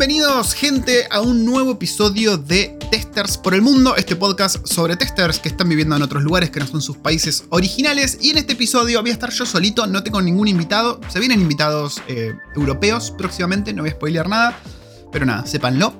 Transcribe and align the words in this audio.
Bienvenidos, 0.00 0.54
gente, 0.54 1.06
a 1.10 1.20
un 1.20 1.44
nuevo 1.44 1.72
episodio 1.72 2.38
de 2.38 2.74
Testers 2.90 3.36
por 3.36 3.52
el 3.52 3.60
Mundo, 3.60 3.96
este 3.96 4.16
podcast 4.16 4.66
sobre 4.66 4.96
testers 4.96 5.38
que 5.38 5.50
están 5.50 5.68
viviendo 5.68 5.94
en 5.94 6.00
otros 6.00 6.22
lugares 6.22 6.48
que 6.48 6.58
no 6.58 6.66
son 6.66 6.80
sus 6.80 6.96
países 6.96 7.44
originales. 7.50 8.16
Y 8.18 8.30
en 8.30 8.38
este 8.38 8.54
episodio 8.54 9.02
voy 9.02 9.10
a 9.10 9.12
estar 9.12 9.28
yo 9.30 9.44
solito, 9.44 9.86
no 9.86 10.02
tengo 10.02 10.22
ningún 10.22 10.48
invitado. 10.48 11.02
Se 11.10 11.20
vienen 11.20 11.42
invitados 11.42 12.00
eh, 12.08 12.32
europeos 12.56 13.10
próximamente, 13.10 13.74
no 13.74 13.82
voy 13.82 13.90
a 13.90 13.92
spoilear 13.92 14.26
nada, 14.26 14.58
pero 15.12 15.26
nada, 15.26 15.44
sépanlo. 15.44 15.92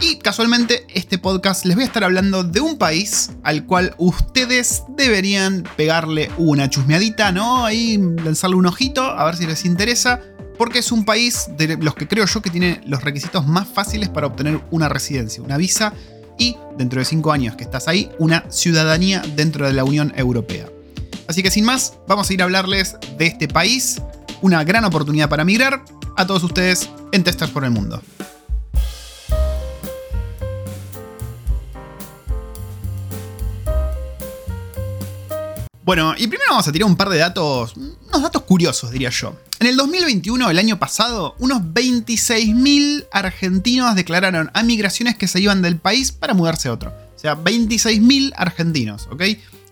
Y 0.00 0.18
casualmente, 0.18 0.86
este 0.94 1.18
podcast 1.18 1.64
les 1.64 1.74
voy 1.74 1.82
a 1.82 1.88
estar 1.88 2.04
hablando 2.04 2.44
de 2.44 2.60
un 2.60 2.78
país 2.78 3.32
al 3.42 3.66
cual 3.66 3.92
ustedes 3.98 4.84
deberían 4.96 5.64
pegarle 5.76 6.30
una 6.36 6.70
chusmeadita, 6.70 7.32
¿no? 7.32 7.66
Ahí 7.66 7.98
lanzarle 8.22 8.54
un 8.54 8.66
ojito, 8.66 9.02
a 9.02 9.24
ver 9.24 9.36
si 9.36 9.48
les 9.48 9.64
interesa 9.64 10.20
porque 10.58 10.80
es 10.80 10.90
un 10.90 11.04
país 11.04 11.46
de 11.56 11.76
los 11.76 11.94
que 11.94 12.08
creo 12.08 12.26
yo 12.26 12.42
que 12.42 12.50
tiene 12.50 12.80
los 12.84 13.02
requisitos 13.02 13.46
más 13.46 13.68
fáciles 13.68 14.08
para 14.08 14.26
obtener 14.26 14.60
una 14.72 14.88
residencia, 14.88 15.42
una 15.42 15.56
visa 15.56 15.94
y, 16.36 16.56
dentro 16.76 16.98
de 16.98 17.04
cinco 17.04 17.32
años 17.32 17.54
que 17.54 17.64
estás 17.64 17.88
ahí, 17.88 18.10
una 18.18 18.44
ciudadanía 18.50 19.22
dentro 19.36 19.66
de 19.66 19.72
la 19.72 19.84
Unión 19.84 20.12
Europea. 20.16 20.68
Así 21.28 21.42
que 21.42 21.50
sin 21.50 21.64
más, 21.64 21.94
vamos 22.08 22.28
a 22.28 22.34
ir 22.34 22.42
a 22.42 22.44
hablarles 22.44 22.96
de 23.16 23.26
este 23.26 23.48
país, 23.48 24.02
una 24.42 24.64
gran 24.64 24.84
oportunidad 24.84 25.28
para 25.28 25.44
migrar, 25.44 25.84
a 26.16 26.26
todos 26.26 26.42
ustedes 26.42 26.90
en 27.12 27.22
Testers 27.22 27.52
por 27.52 27.64
el 27.64 27.70
Mundo. 27.70 28.02
Bueno, 35.84 36.12
y 36.18 36.26
primero 36.26 36.50
vamos 36.50 36.66
a 36.68 36.72
tirar 36.72 36.86
un 36.86 36.96
par 36.96 37.08
de 37.08 37.18
datos, 37.18 37.74
unos 37.76 38.22
datos 38.22 38.42
curiosos 38.42 38.90
diría 38.90 39.10
yo. 39.10 39.34
En 39.60 39.66
el 39.66 39.76
2021, 39.76 40.50
el 40.50 40.58
año 40.58 40.78
pasado, 40.78 41.34
unos 41.40 41.60
26.000 41.62 43.08
argentinos 43.10 43.96
declararon 43.96 44.52
a 44.54 44.62
migraciones 44.62 45.16
que 45.16 45.26
se 45.26 45.40
iban 45.40 45.62
del 45.62 45.78
país 45.78 46.12
para 46.12 46.32
mudarse 46.32 46.68
a 46.68 46.72
otro. 46.72 46.94
O 47.16 47.18
sea, 47.18 47.36
26.000 47.36 48.34
argentinos, 48.36 49.08
¿ok? 49.10 49.22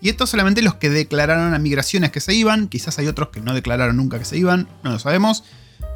Y 0.01 0.09
esto 0.09 0.27
solamente 0.27 0.61
los 0.61 0.75
que 0.75 0.91
declararon 0.91 1.55
a 1.55 1.59
migraciones 1.61 2.11
que 2.11 2.21
se 2.21 2.35
iban, 2.35 2.67
quizás 2.67 2.99
hay 2.99 3.07
otros 3.07 3.29
que 3.29 3.41
no 3.41 3.55
declararon 3.55 3.97
nunca 3.97 4.19
que 4.19 4.25
se 4.25 4.37
iban, 4.37 4.69
no 4.83 4.91
lo 4.91 4.99
sabemos, 4.99 5.45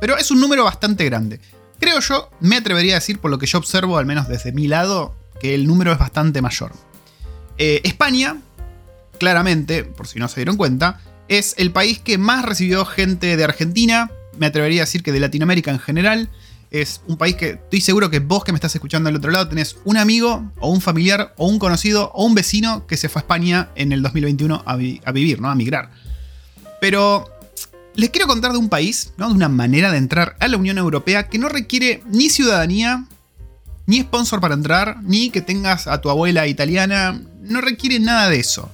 pero 0.01 0.17
es 0.17 0.31
un 0.31 0.41
número 0.41 0.63
bastante 0.63 1.05
grande. 1.05 1.41
Creo 1.81 1.99
yo, 1.99 2.31
me 2.39 2.59
atrevería 2.59 2.93
a 2.93 3.01
decir 3.01 3.19
por 3.19 3.33
lo 3.33 3.39
que 3.39 3.47
yo 3.47 3.59
observo, 3.59 3.99
al 3.99 4.07
menos 4.07 4.29
desde 4.29 4.53
mi 4.53 4.69
lado, 4.69 5.17
que 5.41 5.53
el 5.53 5.67
número 5.67 5.91
es 5.93 5.99
bastante 5.99 6.41
mayor. 6.41 6.73
Eh, 7.59 7.81
España, 7.83 8.37
claramente, 9.19 9.83
por 9.83 10.07
si 10.07 10.21
no 10.21 10.29
se 10.29 10.37
dieron 10.37 10.57
cuenta, 10.57 11.01
es 11.31 11.55
el 11.59 11.71
país 11.71 12.01
que 12.01 12.19
más 12.19 12.45
recibió 12.45 12.85
gente 12.85 13.37
de 13.37 13.45
Argentina, 13.45 14.11
me 14.37 14.47
atrevería 14.47 14.83
a 14.83 14.85
decir 14.85 15.05
que 15.05 15.13
de 15.13 15.21
Latinoamérica 15.21 15.71
en 15.71 15.79
general. 15.79 16.29
Es 16.73 17.03
un 17.07 17.17
país 17.17 17.37
que 17.37 17.51
estoy 17.51 17.81
seguro 17.81 18.11
que 18.11 18.19
vos 18.19 18.43
que 18.43 18.53
me 18.53 18.57
estás 18.57 18.75
escuchando 18.75 19.09
al 19.09 19.17
otro 19.17 19.31
lado 19.31 19.49
tenés 19.49 19.77
un 19.85 19.97
amigo 19.97 20.53
o 20.61 20.71
un 20.71 20.81
familiar 20.81 21.35
o 21.37 21.49
un 21.49 21.59
conocido 21.59 22.11
o 22.15 22.25
un 22.25 22.35
vecino 22.35 22.87
que 22.87 22.97
se 22.97 23.09
fue 23.09 23.21
a 23.21 23.23
España 23.23 23.71
en 23.77 23.93
el 23.93 24.03
2021 24.03 24.63
a, 24.65 24.77
vivir, 24.77 25.41
¿no? 25.41 25.51
A 25.51 25.55
migrar. 25.55 25.91
Pero 26.81 27.29
les 27.95 28.11
quiero 28.11 28.27
contar 28.27 28.53
de 28.53 28.59
un 28.59 28.69
país, 28.69 29.13
¿no? 29.17 29.29
De 29.29 29.35
una 29.35 29.49
manera 29.49 29.93
de 29.93 29.99
entrar 29.99 30.37
a 30.41 30.49
la 30.49 30.57
Unión 30.57 30.79
Europea 30.79 31.29
que 31.29 31.39
no 31.39 31.49
requiere 31.49 32.03
ni 32.07 32.29
ciudadanía, 32.29 33.05
ni 33.87 34.01
sponsor 34.01 34.41
para 34.41 34.55
entrar, 34.55 35.01
ni 35.03 35.31
que 35.31 35.43
tengas 35.43 35.87
a 35.87 36.01
tu 36.01 36.11
abuela 36.11 36.47
italiana, 36.49 37.21
no 37.43 37.61
requiere 37.61 38.01
nada 38.01 38.29
de 38.29 38.41
eso. 38.41 38.71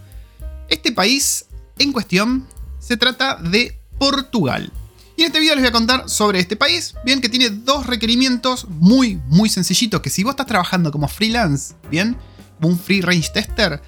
Este 0.69 0.93
país 0.93 1.46
en 1.79 1.93
cuestión 1.93 2.47
se 2.79 2.97
trata 2.97 3.37
de 3.37 3.79
Portugal. 3.99 4.73
Y 5.17 5.23
en 5.23 5.29
este 5.29 5.41
video 5.41 5.55
les 5.55 5.63
voy 5.63 5.69
a 5.69 5.73
contar 5.73 6.09
sobre 6.11 6.41
este 6.41 6.57
país, 6.57 6.95
bien 7.05 7.21
que 7.21 7.29
tiene 7.29 7.49
dos 7.49 7.87
requerimientos 7.87 8.67
muy, 8.69 9.17
muy 9.29 9.49
sencillitos, 9.49 10.03
que 10.03 10.11
si 10.11 10.23
vos 10.23 10.33
estás 10.33 10.47
trabajando 10.47 10.93
como 10.93 11.09
freelance, 11.09 11.75
bien, 11.91 12.17
un 12.61 12.79
free 12.79 13.01
range 13.01 13.31
tester, 13.33 13.81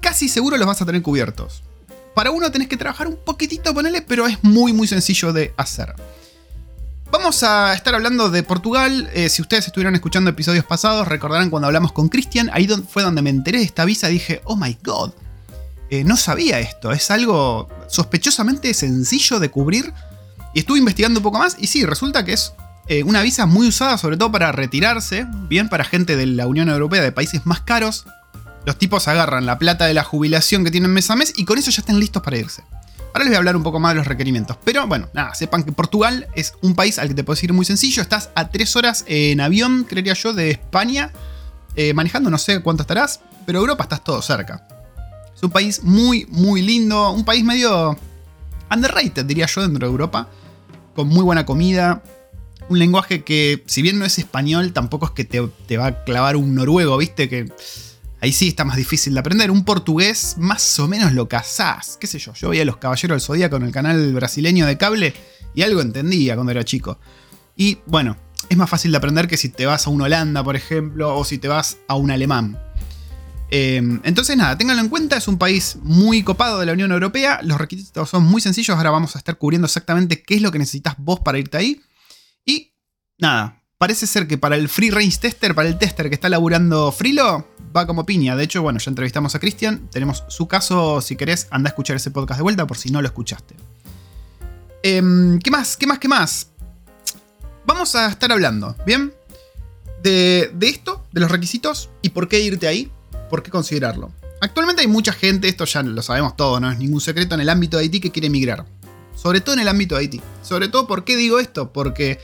casi 0.00 0.28
seguro 0.28 0.58
los 0.58 0.66
vas 0.66 0.82
a 0.82 0.86
tener 0.86 1.00
cubiertos. 1.00 1.62
Para 2.14 2.30
uno 2.30 2.50
tenés 2.50 2.68
que 2.68 2.76
trabajar 2.76 3.08
un 3.08 3.16
poquitito, 3.16 3.72
ponele, 3.72 4.02
pero 4.02 4.26
es 4.26 4.42
muy, 4.44 4.72
muy 4.72 4.86
sencillo 4.86 5.32
de 5.32 5.54
hacer. 5.56 5.94
Vamos 7.10 7.42
a 7.42 7.74
estar 7.74 7.94
hablando 7.94 8.28
de 8.28 8.42
Portugal. 8.42 9.08
Eh, 9.14 9.28
si 9.28 9.40
ustedes 9.40 9.66
estuvieron 9.66 9.94
escuchando 9.94 10.30
episodios 10.30 10.64
pasados, 10.64 11.08
recordarán 11.08 11.48
cuando 11.48 11.66
hablamos 11.66 11.92
con 11.92 12.08
Cristian. 12.08 12.50
Ahí 12.52 12.68
fue 12.88 13.02
donde 13.02 13.22
me 13.22 13.30
enteré 13.30 13.58
de 13.58 13.64
esta 13.64 13.84
visa. 13.84 14.08
Dije, 14.08 14.42
oh 14.44 14.56
my 14.56 14.76
god, 14.82 15.12
eh, 15.90 16.04
no 16.04 16.16
sabía 16.16 16.60
esto. 16.60 16.92
Es 16.92 17.10
algo 17.10 17.68
sospechosamente 17.88 18.72
sencillo 18.74 19.40
de 19.40 19.50
cubrir. 19.50 19.92
Y 20.54 20.60
estuve 20.60 20.78
investigando 20.78 21.20
un 21.20 21.24
poco 21.24 21.38
más 21.38 21.56
y 21.58 21.66
sí, 21.66 21.84
resulta 21.84 22.24
que 22.24 22.32
es 22.32 22.52
eh, 22.86 23.02
una 23.02 23.22
visa 23.22 23.46
muy 23.46 23.68
usada 23.68 23.98
sobre 23.98 24.16
todo 24.16 24.30
para 24.30 24.52
retirarse, 24.52 25.26
bien 25.48 25.68
para 25.68 25.84
gente 25.84 26.16
de 26.16 26.26
la 26.26 26.46
Unión 26.46 26.68
Europea 26.68 27.02
de 27.02 27.12
países 27.12 27.44
más 27.44 27.60
caros. 27.60 28.06
Los 28.64 28.78
tipos 28.78 29.08
agarran 29.08 29.46
la 29.46 29.58
plata 29.58 29.86
de 29.86 29.94
la 29.94 30.04
jubilación 30.04 30.64
que 30.64 30.70
tienen 30.70 30.92
mes 30.92 31.10
a 31.10 31.16
mes 31.16 31.32
y 31.36 31.44
con 31.44 31.58
eso 31.58 31.70
ya 31.70 31.80
están 31.80 31.98
listos 31.98 32.22
para 32.22 32.38
irse. 32.38 32.62
Ahora 33.12 33.24
les 33.24 33.28
voy 33.28 33.34
a 33.34 33.38
hablar 33.38 33.56
un 33.56 33.62
poco 33.62 33.78
más 33.78 33.92
de 33.92 33.96
los 33.96 34.06
requerimientos. 34.06 34.56
Pero 34.64 34.86
bueno, 34.86 35.08
nada, 35.12 35.34
sepan 35.34 35.64
que 35.64 35.72
Portugal 35.72 36.28
es 36.34 36.54
un 36.62 36.74
país 36.74 36.98
al 36.98 37.08
que 37.08 37.14
te 37.14 37.24
puedes 37.24 37.42
ir 37.44 37.52
muy 37.52 37.64
sencillo. 37.64 38.02
Estás 38.02 38.30
a 38.34 38.48
tres 38.48 38.74
horas 38.74 39.04
en 39.06 39.40
avión, 39.40 39.84
creería 39.84 40.14
yo, 40.14 40.32
de 40.32 40.50
España. 40.50 41.12
Eh, 41.76 41.94
manejando 41.94 42.30
no 42.30 42.38
sé 42.38 42.60
cuánto 42.60 42.82
estarás, 42.82 43.20
pero 43.46 43.58
Europa 43.58 43.84
estás 43.84 44.02
todo 44.02 44.22
cerca 44.22 44.66
un 45.46 45.52
país 45.52 45.82
muy, 45.82 46.26
muy 46.30 46.62
lindo. 46.62 47.10
Un 47.12 47.24
país 47.24 47.44
medio 47.44 47.96
underrated, 48.70 49.24
diría 49.24 49.46
yo, 49.46 49.62
dentro 49.62 49.86
de 49.86 49.90
Europa. 49.90 50.28
Con 50.94 51.08
muy 51.08 51.22
buena 51.22 51.44
comida. 51.44 52.02
Un 52.68 52.78
lenguaje 52.78 53.24
que, 53.24 53.62
si 53.66 53.82
bien 53.82 53.98
no 53.98 54.04
es 54.04 54.18
español, 54.18 54.72
tampoco 54.72 55.06
es 55.06 55.12
que 55.12 55.24
te, 55.24 55.76
va 55.76 55.86
a 55.86 56.04
clavar 56.04 56.36
un 56.36 56.54
noruego, 56.54 56.96
¿viste? 56.96 57.28
Que 57.28 57.52
ahí 58.20 58.32
sí 58.32 58.48
está 58.48 58.64
más 58.64 58.76
difícil 58.76 59.14
de 59.14 59.20
aprender. 59.20 59.50
Un 59.50 59.64
portugués 59.64 60.36
más 60.38 60.78
o 60.78 60.88
menos 60.88 61.12
lo 61.12 61.28
cazás. 61.28 61.98
¿Qué 62.00 62.06
sé 62.06 62.18
yo? 62.18 62.32
Yo 62.34 62.50
veía 62.50 62.64
Los 62.64 62.78
Caballeros 62.78 63.16
del 63.16 63.20
Zodíaco 63.20 63.56
en 63.56 63.64
el 63.64 63.72
canal 63.72 64.12
brasileño 64.14 64.66
de 64.66 64.78
cable 64.78 65.14
y 65.54 65.62
algo 65.62 65.80
entendía 65.80 66.34
cuando 66.34 66.52
era 66.52 66.64
chico. 66.64 66.98
Y 67.56 67.78
bueno, 67.86 68.16
es 68.48 68.56
más 68.56 68.68
fácil 68.68 68.90
de 68.90 68.96
aprender 68.96 69.28
que 69.28 69.36
si 69.36 69.48
te 69.48 69.66
vas 69.66 69.86
a 69.86 69.90
un 69.90 70.00
Holanda, 70.00 70.42
por 70.42 70.56
ejemplo, 70.56 71.16
o 71.16 71.24
si 71.24 71.38
te 71.38 71.48
vas 71.48 71.78
a 71.88 71.94
un 71.96 72.10
alemán. 72.10 72.58
Em, 73.50 74.00
entonces 74.04 74.36
nada, 74.36 74.56
ténganlo 74.56 74.82
en 74.82 74.88
cuenta, 74.88 75.16
es 75.16 75.28
un 75.28 75.38
país 75.38 75.76
muy 75.82 76.22
copado 76.22 76.58
de 76.58 76.66
la 76.66 76.72
Unión 76.72 76.90
Europea, 76.92 77.40
los 77.42 77.58
requisitos 77.58 78.08
son 78.08 78.24
muy 78.24 78.40
sencillos, 78.40 78.76
ahora 78.76 78.90
vamos 78.90 79.14
a 79.14 79.18
estar 79.18 79.36
cubriendo 79.36 79.66
exactamente 79.66 80.22
qué 80.22 80.36
es 80.36 80.42
lo 80.42 80.50
que 80.50 80.58
necesitas 80.58 80.94
vos 80.98 81.20
para 81.20 81.38
irte 81.38 81.56
ahí. 81.56 81.80
Y 82.44 82.72
nada, 83.18 83.62
parece 83.78 84.06
ser 84.06 84.26
que 84.26 84.38
para 84.38 84.56
el 84.56 84.68
free 84.68 84.90
range 84.90 85.18
tester, 85.18 85.54
para 85.54 85.68
el 85.68 85.78
tester 85.78 86.08
que 86.08 86.14
está 86.14 86.28
laburando 86.28 86.90
Frilo, 86.90 87.48
va 87.76 87.86
como 87.86 88.06
piña. 88.06 88.34
De 88.34 88.44
hecho, 88.44 88.62
bueno, 88.62 88.78
ya 88.78 88.90
entrevistamos 88.90 89.34
a 89.34 89.38
Cristian, 89.38 89.88
tenemos 89.90 90.24
su 90.28 90.48
caso, 90.48 91.00
si 91.00 91.16
querés, 91.16 91.46
anda 91.50 91.68
a 91.68 91.72
escuchar 91.72 91.96
ese 91.96 92.10
podcast 92.10 92.38
de 92.38 92.42
vuelta 92.42 92.66
por 92.66 92.76
si 92.76 92.90
no 92.90 93.02
lo 93.02 93.08
escuchaste. 93.08 93.54
Em, 94.82 95.38
¿Qué 95.38 95.50
más? 95.50 95.76
¿Qué 95.76 95.86
más? 95.86 95.98
¿Qué 95.98 96.08
más? 96.08 96.48
Vamos 97.66 97.94
a 97.94 98.08
estar 98.08 98.30
hablando, 98.32 98.76
¿bien? 98.84 99.12
De 100.02 100.50
esto, 100.60 101.06
de 101.12 101.20
los 101.20 101.30
requisitos 101.30 101.88
y 102.02 102.10
por 102.10 102.28
qué 102.28 102.40
irte 102.40 102.66
ahí 102.66 102.90
por 103.28 103.42
qué 103.42 103.50
considerarlo. 103.50 104.12
Actualmente 104.40 104.82
hay 104.82 104.88
mucha 104.88 105.12
gente, 105.12 105.48
esto 105.48 105.64
ya 105.64 105.82
lo 105.82 106.02
sabemos 106.02 106.36
todos, 106.36 106.60
no 106.60 106.70
es 106.70 106.78
ningún 106.78 107.00
secreto 107.00 107.34
en 107.34 107.40
el 107.40 107.48
ámbito 107.48 107.76
de 107.76 107.84
Haití 107.84 108.00
que 108.00 108.10
quiere 108.10 108.26
emigrar. 108.26 108.64
Sobre 109.14 109.40
todo 109.40 109.54
en 109.54 109.60
el 109.62 109.68
ámbito 109.68 109.94
de 109.94 110.02
Haití. 110.02 110.20
Sobre 110.42 110.68
todo, 110.68 110.86
¿por 110.86 111.04
qué 111.04 111.16
digo 111.16 111.38
esto? 111.38 111.72
Porque 111.72 112.18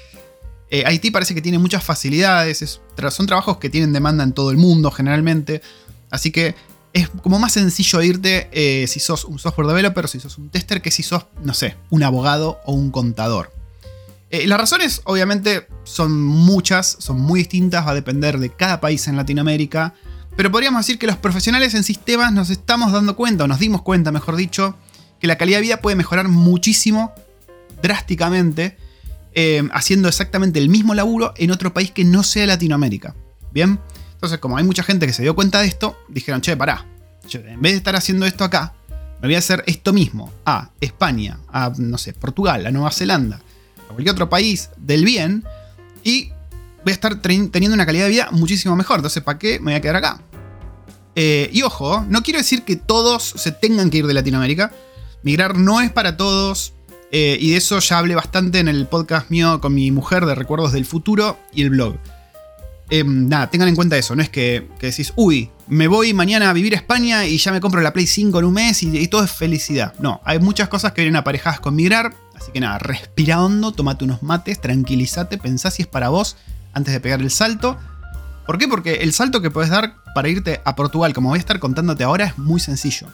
eh, 0.71 0.85
Haití 0.87 1.11
parece 1.11 1.35
que 1.35 1.43
tiene 1.43 1.59
muchas 1.59 1.83
facilidades, 1.83 2.81
son 3.11 3.27
trabajos 3.27 3.57
que 3.59 3.71
tienen 3.71 3.93
demanda 3.93 4.23
en 4.23 4.33
todo 4.33 4.51
el 4.51 4.57
mundo 4.57 4.91
generalmente. 4.91 5.63
Así 6.11 6.31
que 6.31 6.55
es 6.93 7.09
como 7.23 7.39
más 7.39 7.53
sencillo 7.53 8.03
irte 8.03 8.49
eh, 8.53 8.87
si 8.87 9.01
sos 9.01 9.25
un 9.25 9.39
software 9.39 9.69
developer, 9.69 10.09
si 10.09 10.21
sos 10.21 10.39
un 10.39 10.51
tester, 10.51 10.83
que 10.83 10.91
si 10.91 11.03
sos, 11.03 11.27
no 11.43 11.55
sé, 11.55 11.77
un 11.91 12.03
abogado 12.03 12.61
o 12.65 12.73
un 12.73 12.91
contador. 12.91 13.53
Eh, 14.31 14.47
las 14.47 14.61
razones 14.61 15.03
obviamente 15.05 15.67
son 15.83 16.21
muchas, 16.23 16.97
son 17.01 17.21
muy 17.21 17.41
distintas, 17.41 17.87
va 17.87 17.91
a 17.91 17.95
depender 17.95 18.39
de 18.39 18.51
cada 18.51 18.81
país 18.81 19.09
en 19.09 19.17
Latinoamérica. 19.17 19.95
Pero 20.41 20.51
podríamos 20.51 20.87
decir 20.87 20.99
que 20.99 21.07
los 21.07 21.19
profesionales 21.19 21.75
en 21.75 21.85
sistemas 21.85 22.33
nos 22.33 22.49
estamos 22.49 22.93
dando 22.93 23.15
cuenta, 23.15 23.45
o 23.45 23.47
nos 23.47 23.59
dimos 23.59 23.83
cuenta, 23.83 24.11
mejor 24.11 24.37
dicho, 24.37 24.75
que 25.21 25.27
la 25.27 25.37
calidad 25.37 25.59
de 25.59 25.65
vida 25.65 25.83
puede 25.83 25.97
mejorar 25.97 26.29
muchísimo, 26.29 27.13
drásticamente, 27.83 28.79
eh, 29.35 29.69
haciendo 29.75 30.09
exactamente 30.09 30.59
el 30.59 30.71
mismo 30.71 30.95
laburo 30.95 31.35
en 31.37 31.51
otro 31.51 31.75
país 31.75 31.91
que 31.91 32.05
no 32.05 32.23
sea 32.23 32.47
Latinoamérica. 32.47 33.15
¿Bien? 33.53 33.81
Entonces, 34.15 34.39
como 34.39 34.57
hay 34.57 34.65
mucha 34.65 34.83
gente 34.83 35.07
que 35.07 35.13
se 35.13 35.21
dio 35.21 35.35
cuenta 35.35 35.61
de 35.61 35.67
esto, 35.67 35.99
dijeron, 36.09 36.41
che, 36.41 36.57
pará, 36.57 36.87
en 37.35 37.61
vez 37.61 37.73
de 37.73 37.77
estar 37.77 37.95
haciendo 37.95 38.25
esto 38.25 38.43
acá, 38.43 38.73
me 39.21 39.29
voy 39.29 39.35
a 39.35 39.41
hacer 39.41 39.63
esto 39.67 39.93
mismo 39.93 40.33
a 40.47 40.71
España, 40.81 41.39
a, 41.49 41.71
no 41.77 41.99
sé, 41.99 42.15
Portugal, 42.15 42.65
a 42.65 42.71
Nueva 42.71 42.93
Zelanda, 42.93 43.43
a 43.91 43.93
cualquier 43.93 44.13
otro 44.13 44.31
país 44.31 44.71
del 44.79 45.05
bien, 45.05 45.45
y 46.03 46.31
voy 46.83 46.93
a 46.93 46.93
estar 46.93 47.21
teniendo 47.21 47.75
una 47.75 47.85
calidad 47.85 48.05
de 48.05 48.11
vida 48.11 48.29
muchísimo 48.31 48.75
mejor. 48.75 49.01
Entonces, 49.01 49.23
¿para 49.23 49.39
qué 49.39 49.59
me 49.59 49.73
voy 49.73 49.75
a 49.75 49.83
quedar 49.83 49.97
acá? 49.97 50.23
Eh, 51.17 51.51
y 51.53 51.63
ojo, 51.63 52.05
no 52.09 52.23
quiero 52.23 52.39
decir 52.39 52.63
que 52.63 52.77
todos 52.77 53.23
se 53.37 53.53
tengan 53.53 53.91
que 53.91 53.99
ir 53.99 54.07
de 54.07 54.15
Latinoamérica. 54.15 54.73
Migrar 55.23 55.57
no 55.57 55.81
es 55.81 55.91
para 55.91 56.17
todos. 56.17 56.75
Eh, 57.13 57.37
y 57.41 57.51
de 57.51 57.57
eso 57.57 57.81
ya 57.81 57.99
hablé 57.99 58.15
bastante 58.15 58.61
en 58.61 58.69
el 58.69 58.87
podcast 58.87 59.31
mío 59.31 59.61
con 59.61 59.75
mi 59.75 59.91
mujer 59.91 60.27
de 60.27 60.35
Recuerdos 60.37 60.73
del 60.73 60.85
Futuro 60.85 61.39
y 61.53 61.63
el 61.63 61.71
blog. 61.71 61.97
em, 62.93 63.29
nada, 63.29 63.49
tengan 63.49 63.69
en 63.69 63.77
cuenta 63.77 63.97
eso. 63.97 64.17
No 64.17 64.23
es 64.23 64.29
que, 64.29 64.67
decís, 64.81 65.13
uy, 65.15 65.51
me 65.69 65.87
voy 65.87 66.13
mañana 66.13 66.51
a 66.51 66.53
vivir 66.53 66.75
a 66.75 66.77
España 66.77 67.25
y 67.25 67.39
ya 67.39 67.53
me 67.53 67.61
compro 67.61 67.81
la 67.81 67.93
Play 67.93 68.07
5 68.07 68.41
en 68.41 68.45
un 68.45 68.55
mes 68.55 68.83
y, 68.83 69.07
todo 69.07 69.23
es 69.23 69.31
felicidad. 69.31 69.95
No, 70.01 70.21
hay 70.25 70.41
muchas 70.41 70.69
cosas 70.69 70.93
que 70.93 71.03
vienen 71.03 71.17
aparejadas 71.17 71.61
con 71.61 71.77
migrar. 71.77 72.15
Así 72.35 72.51
que 72.53 72.59
nada, 72.59 72.79
respira 72.79 73.43
hondo, 73.43 73.71
tomate 73.73 74.05
unos 74.05 74.23
mates, 74.23 74.61
tranquilízate, 74.61 75.39
pensá 75.39 75.71
si 75.71 75.83
es 75.83 75.89
para 75.89 76.09
vos 76.09 76.37
antes 76.73 76.93
de 76.93 77.01
pegar 77.01 77.21
el 77.21 77.31
salto. 77.31 77.79
¿Por 78.51 78.59
qué? 78.59 78.67
Porque 78.67 78.95
el 78.95 79.13
salto 79.13 79.41
que 79.41 79.53
puedes 79.53 79.71
dar 79.71 80.03
para 80.13 80.29
irte 80.29 80.61
a 80.65 80.75
Portugal, 80.75 81.15
como 81.15 81.29
voy 81.29 81.37
a 81.37 81.39
estar 81.39 81.61
contándote 81.61 82.03
ahora, 82.03 82.25
es 82.25 82.37
muy 82.37 82.59
sencillo. 82.59 83.07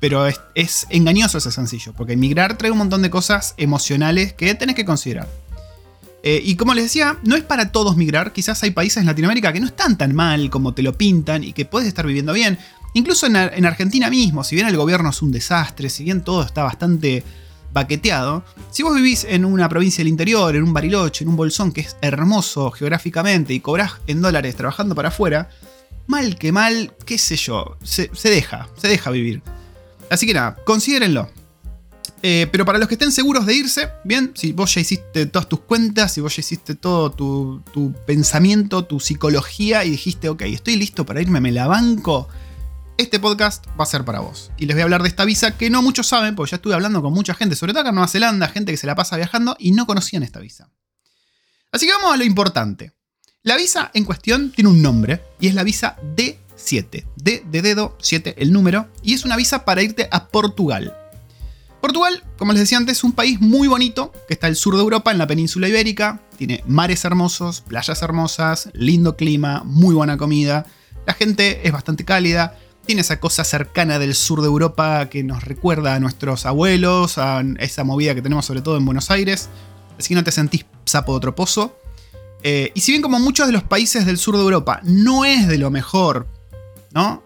Pero 0.00 0.26
es, 0.26 0.86
engañoso 0.90 1.38
ese 1.38 1.50
sencillo, 1.50 1.94
porque 1.94 2.12
emigrar 2.12 2.58
trae 2.58 2.70
un 2.70 2.76
montón 2.76 3.00
de 3.00 3.08
cosas 3.08 3.54
emocionales 3.56 4.34
que 4.34 4.54
tenés 4.54 4.76
que 4.76 4.84
considerar. 4.84 5.26
Eh, 6.22 6.42
y 6.44 6.56
como 6.56 6.74
les 6.74 6.84
decía, 6.84 7.16
no 7.22 7.36
es 7.36 7.42
para 7.42 7.72
todos 7.72 7.96
migrar. 7.96 8.34
Quizás 8.34 8.62
hay 8.64 8.72
países 8.72 8.98
en 8.98 9.06
Latinoamérica 9.06 9.50
que 9.54 9.60
no 9.60 9.66
están 9.66 9.96
tan 9.96 10.14
mal 10.14 10.50
como 10.50 10.74
te 10.74 10.82
lo 10.82 10.92
pintan 10.92 11.42
y 11.42 11.54
que 11.54 11.64
puedes 11.64 11.88
estar 11.88 12.06
viviendo 12.06 12.34
bien. 12.34 12.58
Incluso 12.92 13.24
en, 13.24 13.36
en 13.36 13.64
Argentina 13.64 14.10
mismo, 14.10 14.44
si 14.44 14.56
bien 14.56 14.68
el 14.68 14.76
gobierno 14.76 15.08
es 15.08 15.22
un 15.22 15.32
desastre, 15.32 15.88
si 15.88 16.04
bien 16.04 16.22
todo 16.22 16.42
está 16.42 16.64
bastante 16.64 17.24
baqueteado, 17.72 18.44
si 18.70 18.82
vos 18.82 18.94
vivís 18.94 19.24
en 19.24 19.44
una 19.44 19.68
provincia 19.68 20.02
del 20.02 20.08
interior, 20.08 20.54
en 20.54 20.62
un 20.62 20.72
bariloche, 20.72 21.24
en 21.24 21.30
un 21.30 21.36
bolsón 21.36 21.72
que 21.72 21.82
es 21.82 21.96
hermoso 22.00 22.70
geográficamente 22.70 23.54
y 23.54 23.60
cobrás 23.60 23.92
en 24.06 24.20
dólares 24.20 24.56
trabajando 24.56 24.94
para 24.94 25.08
afuera, 25.08 25.48
mal 26.06 26.36
que 26.36 26.52
mal, 26.52 26.94
qué 27.06 27.18
sé 27.18 27.36
yo, 27.36 27.76
se 27.82 28.08
deja, 28.24 28.68
se 28.76 28.88
deja 28.88 29.10
vivir. 29.10 29.42
Así 30.10 30.26
que 30.26 30.34
nada, 30.34 30.56
considérenlo. 30.64 31.30
Eh, 32.24 32.46
pero 32.52 32.64
para 32.64 32.78
los 32.78 32.86
que 32.86 32.94
estén 32.94 33.10
seguros 33.10 33.46
de 33.46 33.54
irse, 33.54 33.88
bien, 34.04 34.30
si 34.34 34.52
vos 34.52 34.72
ya 34.74 34.80
hiciste 34.80 35.26
todas 35.26 35.48
tus 35.48 35.60
cuentas, 35.60 36.14
si 36.14 36.20
vos 36.20 36.36
ya 36.36 36.40
hiciste 36.40 36.76
todo 36.76 37.10
tu, 37.10 37.94
pensamiento, 38.06 38.84
tu 38.84 39.00
psicología 39.00 39.84
y 39.84 39.90
dijiste, 39.90 40.28
ok, 40.28 40.42
estoy 40.42 40.76
listo 40.76 41.04
para 41.04 41.20
irme, 41.20 41.40
me 41.40 41.50
la 41.50 41.66
banco, 41.66 42.28
este 43.02 43.20
podcast 43.20 43.66
va 43.78 43.84
a 43.84 43.86
ser 43.86 44.04
para 44.04 44.20
vos. 44.20 44.50
Y 44.56 44.66
les 44.66 44.74
voy 44.74 44.80
a 44.80 44.84
hablar 44.84 45.02
de 45.02 45.08
esta 45.08 45.24
visa 45.24 45.56
que 45.56 45.70
no 45.70 45.82
muchos 45.82 46.06
saben, 46.06 46.34
porque 46.34 46.52
ya 46.52 46.56
estuve 46.56 46.74
hablando 46.74 47.02
con 47.02 47.12
mucha 47.12 47.34
gente, 47.34 47.56
sobre 47.56 47.72
todo 47.72 47.80
acá 47.80 47.90
en 47.90 47.96
Nueva 47.96 48.08
Zelanda, 48.08 48.48
gente 48.48 48.72
que 48.72 48.78
se 48.78 48.86
la 48.86 48.94
pasa 48.94 49.16
viajando 49.16 49.56
y 49.58 49.72
no 49.72 49.86
conocían 49.86 50.22
esta 50.22 50.40
visa. 50.40 50.70
Así 51.70 51.86
que 51.86 51.92
vamos 51.92 52.14
a 52.14 52.16
lo 52.16 52.24
importante. 52.24 52.92
La 53.42 53.56
visa 53.56 53.90
en 53.94 54.04
cuestión 54.04 54.52
tiene 54.52 54.70
un 54.70 54.82
nombre 54.82 55.20
y 55.40 55.48
es 55.48 55.54
la 55.54 55.64
visa 55.64 55.96
D 56.16 56.38
7. 56.54 57.06
D 57.16 57.44
de 57.50 57.62
dedo, 57.62 57.96
7 58.00 58.36
el 58.38 58.52
número. 58.52 58.88
Y 59.02 59.14
es 59.14 59.24
una 59.24 59.36
visa 59.36 59.64
para 59.64 59.82
irte 59.82 60.08
a 60.10 60.28
Portugal. 60.28 60.96
Portugal, 61.80 62.22
como 62.38 62.52
les 62.52 62.60
decía 62.60 62.78
antes, 62.78 62.98
es 62.98 63.04
un 63.04 63.12
país 63.12 63.40
muy 63.40 63.66
bonito 63.66 64.12
que 64.28 64.34
está 64.34 64.46
al 64.46 64.54
sur 64.54 64.76
de 64.76 64.82
Europa, 64.82 65.10
en 65.10 65.18
la 65.18 65.26
península 65.26 65.68
ibérica. 65.68 66.20
Tiene 66.36 66.62
mares 66.66 67.04
hermosos, 67.04 67.60
playas 67.60 68.00
hermosas, 68.02 68.70
lindo 68.72 69.16
clima, 69.16 69.62
muy 69.64 69.92
buena 69.92 70.16
comida. 70.16 70.64
La 71.06 71.14
gente 71.14 71.66
es 71.66 71.72
bastante 71.72 72.04
cálida. 72.04 72.56
Tiene 72.86 73.00
esa 73.00 73.20
cosa 73.20 73.44
cercana 73.44 73.98
del 73.98 74.14
sur 74.14 74.40
de 74.40 74.48
Europa 74.48 75.08
que 75.08 75.22
nos 75.22 75.44
recuerda 75.44 75.94
a 75.94 76.00
nuestros 76.00 76.46
abuelos, 76.46 77.18
a 77.18 77.42
esa 77.58 77.84
movida 77.84 78.14
que 78.14 78.22
tenemos 78.22 78.44
sobre 78.44 78.60
todo 78.60 78.76
en 78.76 78.84
Buenos 78.84 79.10
Aires. 79.10 79.48
Así 79.98 80.08
que 80.08 80.14
no 80.16 80.24
te 80.24 80.32
sentís 80.32 80.66
sapo 80.84 81.12
de 81.12 81.16
otro 81.18 81.34
pozo. 81.34 81.78
Eh, 82.42 82.72
y 82.74 82.80
si 82.80 82.92
bien 82.92 83.02
como 83.02 83.20
muchos 83.20 83.46
de 83.46 83.52
los 83.52 83.62
países 83.62 84.04
del 84.04 84.18
sur 84.18 84.36
de 84.36 84.42
Europa 84.42 84.80
no 84.82 85.24
es 85.24 85.46
de 85.46 85.58
lo 85.58 85.70
mejor 85.70 86.26
¿no? 86.92 87.22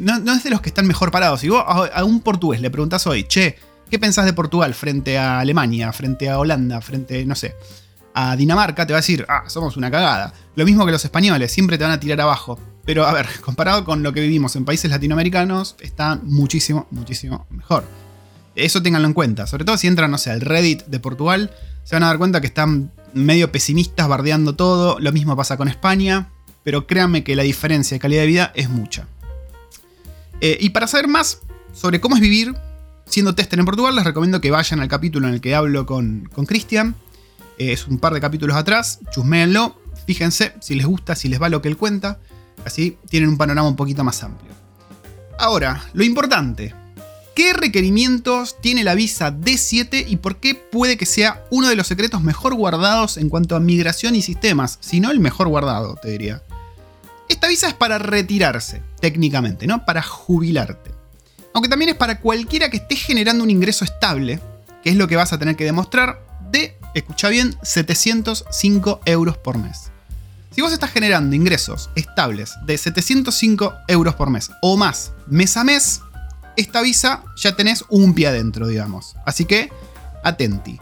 no, 0.00 0.32
es 0.32 0.44
de 0.44 0.50
los 0.50 0.60
que 0.60 0.68
están 0.68 0.86
mejor 0.86 1.10
parados. 1.10 1.40
Si 1.40 1.48
vos 1.48 1.64
a, 1.66 2.04
un 2.04 2.20
portugués 2.20 2.60
le 2.60 2.70
preguntás 2.70 3.06
hoy, 3.06 3.24
che, 3.24 3.56
¿qué 3.90 3.98
pensás 3.98 4.24
de 4.24 4.32
Portugal 4.32 4.74
frente 4.74 5.18
a 5.18 5.40
Alemania, 5.40 5.92
frente 5.92 6.28
a 6.28 6.38
Holanda, 6.38 6.80
frente, 6.80 7.24
no 7.26 7.34
sé, 7.34 7.56
a 8.14 8.36
Dinamarca? 8.36 8.86
Te 8.86 8.92
va 8.92 8.98
a 8.98 9.00
decir, 9.00 9.26
ah, 9.28 9.44
somos 9.48 9.76
una 9.76 9.90
cagada. 9.90 10.32
Lo 10.54 10.64
mismo 10.64 10.86
que 10.86 10.92
los 10.92 11.04
españoles, 11.04 11.50
siempre 11.52 11.78
te 11.78 11.84
van 11.84 11.92
a 11.92 12.00
tirar 12.00 12.20
abajo. 12.20 12.58
Pero 12.84 13.06
a 13.06 13.12
ver, 13.12 13.28
comparado 13.40 13.84
con 13.84 14.02
lo 14.02 14.12
que 14.12 14.20
vivimos 14.20 14.56
en 14.56 14.64
países 14.64 14.90
latinoamericanos, 14.90 15.76
está 15.80 16.18
muchísimo, 16.22 16.86
muchísimo 16.90 17.46
mejor. 17.50 17.84
Eso 18.54 18.82
ténganlo 18.82 19.08
en 19.08 19.14
cuenta. 19.14 19.46
Sobre 19.46 19.64
todo 19.64 19.76
si 19.76 19.86
entran, 19.86 20.10
no 20.10 20.18
sé, 20.18 20.30
al 20.30 20.40
Reddit 20.40 20.84
de 20.86 21.00
Portugal, 21.00 21.52
se 21.84 21.94
van 21.96 22.02
a 22.02 22.06
dar 22.06 22.18
cuenta 22.18 22.40
que 22.40 22.46
están 22.46 22.90
medio 23.14 23.52
pesimistas, 23.52 24.08
bardeando 24.08 24.54
todo. 24.54 24.98
Lo 24.98 25.12
mismo 25.12 25.36
pasa 25.36 25.56
con 25.56 25.68
España 25.68 26.28
pero 26.64 26.86
créanme 26.86 27.24
que 27.24 27.36
la 27.36 27.42
diferencia 27.42 27.94
de 27.94 28.00
calidad 28.00 28.22
de 28.22 28.26
vida 28.26 28.52
es 28.54 28.68
mucha. 28.68 29.06
Eh, 30.40 30.58
y 30.60 30.70
para 30.70 30.86
saber 30.86 31.08
más 31.08 31.40
sobre 31.72 32.00
cómo 32.00 32.16
es 32.16 32.20
vivir 32.20 32.54
siendo 33.06 33.34
tester 33.34 33.58
en 33.58 33.64
Portugal, 33.64 33.94
les 33.94 34.04
recomiendo 34.04 34.40
que 34.40 34.50
vayan 34.50 34.80
al 34.80 34.88
capítulo 34.88 35.28
en 35.28 35.34
el 35.34 35.40
que 35.40 35.54
hablo 35.54 35.86
con 35.86 36.28
Cristian. 36.46 36.94
Eh, 37.58 37.72
es 37.72 37.86
un 37.86 37.98
par 37.98 38.14
de 38.14 38.20
capítulos 38.20 38.56
atrás, 38.56 39.00
chusméenlo, 39.12 39.76
fíjense 40.06 40.54
si 40.60 40.74
les 40.74 40.86
gusta, 40.86 41.14
si 41.16 41.28
les 41.28 41.40
va 41.40 41.48
lo 41.48 41.62
que 41.62 41.68
él 41.68 41.76
cuenta. 41.76 42.20
Así 42.64 42.98
tienen 43.08 43.28
un 43.28 43.38
panorama 43.38 43.68
un 43.68 43.76
poquito 43.76 44.04
más 44.04 44.22
amplio. 44.22 44.52
Ahora, 45.38 45.84
lo 45.92 46.04
importante. 46.04 46.74
¿Qué 47.34 47.54
requerimientos 47.54 48.60
tiene 48.60 48.84
la 48.84 48.94
visa 48.94 49.32
D7 49.32 50.04
y 50.06 50.16
por 50.16 50.36
qué 50.36 50.54
puede 50.54 50.98
que 50.98 51.06
sea 51.06 51.44
uno 51.50 51.68
de 51.68 51.76
los 51.76 51.86
secretos 51.86 52.22
mejor 52.22 52.54
guardados 52.54 53.16
en 53.16 53.30
cuanto 53.30 53.56
a 53.56 53.60
migración 53.60 54.14
y 54.14 54.22
sistemas? 54.22 54.76
Si 54.80 55.00
no, 55.00 55.10
el 55.10 55.18
mejor 55.18 55.48
guardado, 55.48 55.96
te 55.96 56.10
diría. 56.10 56.42
Esta 57.28 57.48
visa 57.48 57.68
es 57.68 57.74
para 57.74 57.98
retirarse, 57.98 58.82
técnicamente, 59.00 59.66
¿no? 59.66 59.86
Para 59.86 60.02
jubilarte. 60.02 60.90
Aunque 61.54 61.70
también 61.70 61.90
es 61.90 61.96
para 61.96 62.20
cualquiera 62.20 62.68
que 62.68 62.76
esté 62.76 62.96
generando 62.96 63.42
un 63.42 63.50
ingreso 63.50 63.84
estable, 63.84 64.38
que 64.82 64.90
es 64.90 64.96
lo 64.96 65.08
que 65.08 65.16
vas 65.16 65.32
a 65.32 65.38
tener 65.38 65.56
que 65.56 65.64
demostrar, 65.64 66.20
de, 66.50 66.76
escucha 66.94 67.30
bien, 67.30 67.56
705 67.62 69.00
euros 69.06 69.38
por 69.38 69.56
mes. 69.56 69.91
Si 70.52 70.60
vos 70.60 70.72
estás 70.72 70.90
generando 70.90 71.34
ingresos 71.34 71.88
estables 71.94 72.56
de 72.66 72.76
705 72.76 73.74
euros 73.88 74.14
por 74.14 74.28
mes 74.28 74.50
o 74.60 74.76
más 74.76 75.12
mes 75.26 75.56
a 75.56 75.64
mes, 75.64 76.02
esta 76.58 76.82
visa 76.82 77.24
ya 77.36 77.56
tenés 77.56 77.84
un 77.88 78.14
pie 78.14 78.26
adentro, 78.26 78.66
digamos. 78.66 79.16
Así 79.24 79.46
que, 79.46 79.70
atenti. 80.22 80.78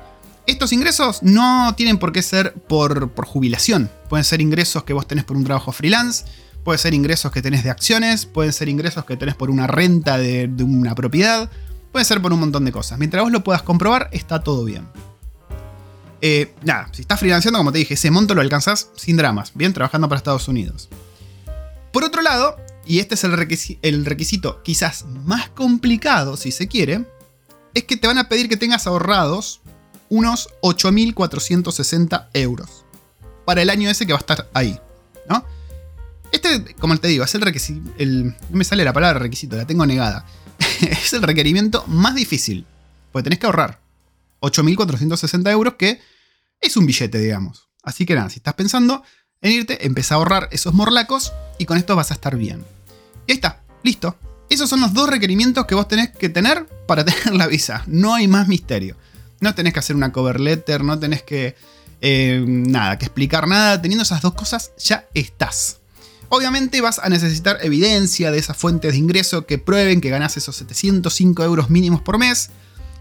Estos 0.47 0.73
ingresos 0.73 1.23
no 1.23 1.73
tienen 1.77 1.99
por 1.99 2.11
qué 2.11 2.23
ser 2.23 2.55
por, 2.55 3.13
jubilación. 3.25 3.89
Pueden 4.09 4.25
ser 4.25 4.41
ingresos 4.41 4.83
que 4.83 4.93
vos 4.93 5.07
tenés 5.07 5.25
por 5.25 5.37
un 5.37 5.45
trabajo 5.45 5.71
freelance, 5.71 6.25
pueden 6.65 6.81
ser 6.81 6.93
ingresos 6.93 7.31
que 7.31 7.41
tenés 7.41 7.63
de 7.63 7.71
acciones, 7.71 8.27
pueden 8.27 8.53
ser 8.53 8.69
ingresos 8.69 9.05
que 9.05 9.17
tenés 9.17 9.37
por 9.37 9.51
una 9.51 9.69
renta 9.69 10.19
de, 10.19 10.51
una 10.65 10.97
propiedad, 10.97 11.49
pueden 11.93 12.05
ser 12.05 12.21
por 12.21 12.33
un 12.33 12.41
montón 12.41 12.65
de 12.65 12.73
cosas. 12.73 12.99
Mientras 12.99 13.23
vos 13.23 13.31
lo 13.31 13.45
puedas 13.45 13.63
comprobar, 13.63 14.09
está 14.11 14.41
todo 14.43 14.65
bien. 14.65 14.89
Eh, 16.23 16.55
nada, 16.63 16.89
si 16.93 17.03
estás 17.03 17.19
freelanceando, 17.19 17.59
como 17.59 17.73
te 17.73 17.79
dije, 17.79 17.95
ese 17.95 18.11
monto 18.11 18.35
lo 18.35 18.41
alcanzás 18.41 18.91
sin 18.97 19.17
dramas, 19.17 19.53
bien, 19.55 19.73
trabajando 19.73 20.09
para 20.09 20.19
Estados 20.19 20.49
Unidos. 20.49 20.89
Por 21.93 22.05
otro 22.05 22.23
lado, 22.23 22.57
y 22.87 22.99
este 22.99 23.15
es 23.15 23.25
el 23.25 23.33
el 23.83 24.05
requisito 24.05 24.63
quizás 24.63 25.05
más 25.07 25.49
complicado, 25.51 26.37
si 26.37 26.53
se 26.53 26.69
quiere, 26.69 27.07
es 27.75 27.85
que 27.85 27.97
te 27.97 28.07
van 28.07 28.19
a 28.19 28.29
pedir 28.29 28.49
que 28.49 28.57
tengas 28.57 28.87
ahorrados 28.87 29.61
unos 30.09 30.49
8.460 30.63 32.29
euros 32.35 32.85
para 33.45 33.63
el 33.63 33.71
año 33.71 33.89
ese 33.89 34.07
que 34.07 34.13
va 34.13 34.19
a 34.19 34.21
estar 34.21 34.51
ahí, 34.53 34.79
¿no? 35.29 35.45
Este, 36.33 36.75
como 36.75 36.97
te 36.97 37.09
digo, 37.09 37.25
es 37.25 37.35
el 37.35 37.41
requisito, 37.41 37.91
no 37.99 38.35
me 38.51 38.65
sale 38.65 38.85
la 38.85 38.93
palabra 38.93 39.19
requisito, 39.19 39.57
la 39.57 39.67
tengo 39.67 39.87
negada. 39.87 40.27
es 40.81 41.13
el 41.13 41.23
requerimiento 41.23 41.85
más 41.87 42.15
difícil, 42.15 42.67
porque 43.11 43.25
tenés 43.25 43.39
que 43.39 43.47
ahorrar 43.47 43.81
8.460 44.41 45.51
euros, 45.51 45.75
que 45.75 46.01
es 46.61 46.77
un 46.77 46.87
billete, 46.87 47.19
digamos. 47.19 47.69
Así 47.83 48.07
que 48.07 48.15
nada, 48.15 48.31
si 48.31 48.39
estás 48.39 48.55
pensando 48.55 49.03
en 49.41 49.53
irte, 49.53 49.87
empieza 49.87 50.15
a 50.15 50.19
ahorrar 50.19 50.49
esos 50.53 50.75
morlacos 50.75 51.33
y 51.59 51.65
con 51.65 51.79
esto 51.79 51.97
vas 51.97 52.11
a 52.11 52.15
estar 52.15 52.37
bien. 52.37 52.65
Y 53.27 53.33
ahí 53.33 53.37
está, 53.37 53.63
listo. 53.83 54.17
Esos 54.49 54.69
son 54.69 54.81
los 54.81 54.93
dos 54.93 55.09
requerimientos 55.09 55.67
que 55.67 55.75
vos 55.75 55.89
tenés 55.89 56.11
que 56.11 56.29
tener 56.29 56.67
para 56.87 57.05
tener 57.07 57.35
la 57.35 57.47
visa. 57.47 57.85
No 57.87 58.15
hay 58.15 58.29
más 58.29 58.49
misterio. 58.49 58.97
No 59.41 59.55
tenés 59.55 59.73
que 59.73 59.79
hacer 59.79 59.97
una 59.97 60.13
cover 60.13 60.41
letter, 60.41 60.85
no 60.85 60.99
tenés 60.99 61.23
que. 61.23 61.55
Eh, 62.03 62.43
nada, 62.47 62.99
que 62.99 63.07
explicar 63.07 63.47
nada. 63.47 63.81
Teniendo 63.81 64.03
esas 64.03 64.21
dos 64.21 64.35
cosas, 64.35 64.73
ya 64.79 65.07
estás. 65.15 65.79
Obviamente 66.29 66.81
vas 66.81 66.99
a 66.99 67.09
necesitar 67.09 67.59
evidencia 67.63 68.31
de 68.31 68.39
esas 68.39 68.57
fuentes 68.57 68.93
de 68.93 68.99
ingreso 68.99 69.47
que 69.47 69.59
prueben 69.59 70.01
que 70.01 70.11
ganás 70.11 70.37
esos 70.37 70.57
705 70.57 71.43
euros 71.43 71.71
mínimos 71.71 72.03
por 72.03 72.19
mes. 72.19 72.51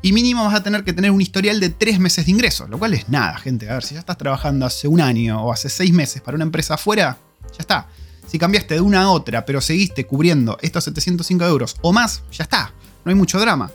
Y 0.02 0.14
mínimo 0.14 0.46
vas 0.46 0.56
a 0.56 0.64
tener 0.64 0.84
que 0.84 0.94
tener 0.94 1.12
un 1.12 1.22
historial 1.22 1.60
de 1.60 1.70
3 1.70 2.00
meses 2.00 2.26
de 2.26 2.32
ingresos, 2.32 2.70
lo 2.70 2.80
cual 2.80 2.94
es 2.94 3.10
nada, 3.10 3.38
gente. 3.38 3.70
A 3.70 3.74
ver, 3.74 3.84
si 3.84 3.96
ya 3.96 4.00
estás 4.00 4.18
trabajando 4.18 4.66
hace 4.66 4.88
un 4.88 5.02
año 5.02 5.44
o 5.44 5.52
hace 5.52 5.70
6 5.70 5.92
meses 5.94 6.22
para 6.22 6.36
una 6.36 6.46
empresa 6.46 6.76
afuera, 6.76 7.18
ya 7.52 7.60
está. 7.60 7.88
Si 8.26 8.40
cambiaste 8.40 8.76
de 8.76 8.82
una 8.82 9.02
a 9.02 9.10
otra, 9.10 9.46
pero 9.46 9.60
seguiste 9.60 10.06
cubriendo 10.06 10.58
estos 10.62 10.86
705 10.86 11.46
euros 11.46 11.76
o 11.82 11.92
más, 11.92 12.22
ya 12.32 12.44
está. 12.44 12.74
No 13.04 13.10
hay 13.10 13.16
mucho 13.16 13.40
drama. 13.40 13.72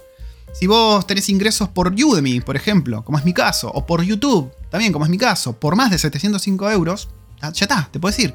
Si 0.54 0.66
vos 0.68 1.06
tenés 1.06 1.28
ingresos 1.28 1.68
por 1.68 1.92
Udemy, 1.92 2.40
por 2.40 2.56
ejemplo, 2.56 3.04
como 3.04 3.18
es 3.18 3.24
mi 3.24 3.34
caso, 3.34 3.70
o 3.70 3.84
por 3.84 4.02
YouTube, 4.02 4.52
también 4.70 4.92
como 4.92 5.04
es 5.04 5.10
mi 5.10 5.18
caso, 5.18 5.58
por 5.58 5.74
más 5.74 5.90
de 5.90 5.98
705 5.98 6.70
euros, 6.70 7.08
ya 7.42 7.48
está, 7.48 7.88
te 7.90 7.98
puedes 7.98 8.18
ir. 8.20 8.34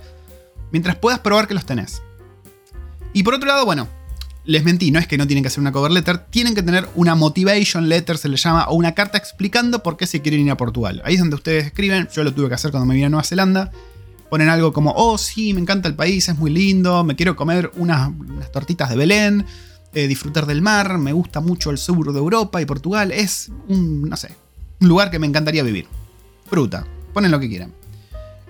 Mientras 0.72 0.98
puedas 0.98 1.19
probar 1.19 1.48
que 1.48 1.53
los 1.53 1.65
tenés. 1.65 2.01
Y 3.13 3.24
por 3.24 3.34
otro 3.34 3.48
lado, 3.48 3.65
bueno, 3.65 3.88
les 4.46 4.63
mentí, 4.63 4.91
no 4.91 5.00
es 5.00 5.08
que 5.08 5.17
no 5.17 5.27
tienen 5.27 5.43
que 5.43 5.48
hacer 5.48 5.60
una 5.60 5.72
cover 5.72 5.91
letter, 5.91 6.25
tienen 6.29 6.55
que 6.55 6.63
tener 6.63 6.88
una 6.96 7.15
motivation 7.15 7.89
letter, 7.89 8.17
se 8.17 8.29
le 8.29 8.38
llama, 8.38 8.65
o 8.69 8.75
una 8.75 8.93
carta 8.93 9.17
explicando 9.17 9.84
por 9.84 9.98
qué 9.98 10.08
se 10.08 10.22
quieren 10.22 10.41
ir 10.41 10.51
a 10.51 10.58
Portugal. 10.58 11.01
Ahí 11.05 11.15
es 11.15 11.19
donde 11.19 11.36
ustedes 11.36 11.65
escriben, 11.65 12.08
yo 12.13 12.24
lo 12.24 12.34
tuve 12.34 12.48
que 12.48 12.55
hacer 12.55 12.72
cuando 12.72 12.86
me 12.86 12.96
vine 12.96 13.08
a 13.08 13.10
Nueva 13.10 13.24
Zelanda. 13.24 13.72
ponen 14.29 14.50
algo 14.50 14.74
como, 14.74 14.93
oh 14.96 15.17
sí, 15.17 15.53
me 15.53 15.62
encanta 15.62 15.88
el 15.88 15.96
país, 15.96 16.29
es 16.29 16.38
muy 16.38 16.51
lindo, 16.51 17.03
me 17.03 17.15
quiero 17.15 17.36
comer 17.36 17.72
unas, 17.75 18.12
tortitas 18.51 18.89
de 18.89 18.96
Belén, 18.96 19.46
eh, 19.93 20.08
disfrutar 20.08 20.46
del 20.46 20.62
mar, 20.62 20.98
me 21.00 21.13
gusta 21.13 21.41
mucho 21.41 21.72
el 21.72 21.77
sur 21.77 22.12
de 22.13 22.19
Europa 22.19 22.62
y 22.62 22.65
Portugal, 22.65 23.12
es 23.12 23.51
un, 23.67 24.08
no 24.08 24.17
sé, 24.17 24.29
un 24.79 24.88
lugar 24.88 25.12
que 25.12 25.19
me 25.19 25.27
encantaría 25.27 25.63
vivir. 25.63 25.88
Fruta, 26.46 26.86
ponen 27.13 27.31
lo 27.31 27.39
que 27.39 27.50
quieran. 27.50 27.74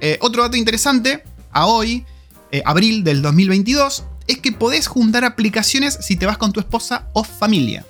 Eh, 0.02 0.18
otro 0.22 0.44
dato 0.44 0.56
interesante, 0.56 1.24
a 1.52 1.66
hoy, 1.66 2.06
eh, 2.52 2.62
abril 2.66 3.04
del 3.04 3.22
2022, 3.22 4.04
es 4.30 4.38
que 4.38 4.52
podés 4.52 4.88
juntar 4.88 5.26
aplicaciones 5.26 5.98
si 6.02 6.16
te 6.16 6.28
vas 6.28 6.38
con 6.38 6.54
tu 6.54 6.60
esposa 6.60 7.08
o 7.14 7.24
familia. 7.24 7.84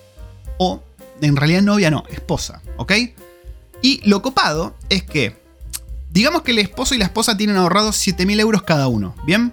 O, 0.58 0.81
en 1.22 1.36
realidad 1.36 1.62
novia 1.62 1.91
no, 1.91 2.05
esposa, 2.10 2.62
¿ok? 2.77 2.93
Y 3.81 4.00
lo 4.10 4.22
copado 4.22 4.74
es 4.88 5.03
que, 5.03 5.36
digamos 6.12 6.43
que 6.43 6.51
el 6.51 6.60
esposo 6.60 6.96
y 6.96 6.98
la 6.98 7.03
esposa 7.03 7.36
tienen 7.36 7.58
ahorrado 7.58 7.89
7.000 7.89 8.39
euros 8.39 8.63
cada 8.63 8.88
uno, 8.88 9.15
¿bien? 9.25 9.51